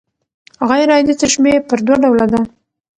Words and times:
غير 0.69 0.87
عادي 0.95 1.13
تشبیه 1.23 1.57
پر 1.67 1.79
دوه 1.85 1.97
ډوله 2.03 2.25
ده. 2.33 2.41